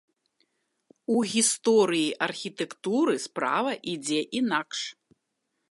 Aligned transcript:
У 1.15 1.21
гісторыі 1.33 2.07
архітэктуры 2.29 3.13
справа 3.27 3.71
ідзе 3.95 4.21
інакш. 4.41 4.79